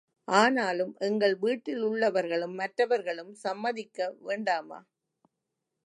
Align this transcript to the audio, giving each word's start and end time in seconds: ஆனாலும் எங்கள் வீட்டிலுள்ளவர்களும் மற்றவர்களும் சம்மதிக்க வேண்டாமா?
ஆனாலும் 0.27 0.93
எங்கள் 0.99 1.35
வீட்டிலுள்ளவர்களும் 1.41 2.55
மற்றவர்களும் 2.55 3.33
சம்மதிக்க 3.35 3.99
வேண்டாமா? 4.21 4.79